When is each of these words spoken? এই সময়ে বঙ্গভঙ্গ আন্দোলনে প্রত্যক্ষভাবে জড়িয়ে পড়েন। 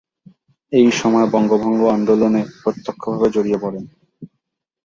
এই 0.71 0.87
সময়ে 0.91 1.27
বঙ্গভঙ্গ 1.33 1.81
আন্দোলনে 1.89 2.41
প্রত্যক্ষভাবে 2.61 3.27
জড়িয়ে 3.35 3.59
পড়েন। 3.63 3.83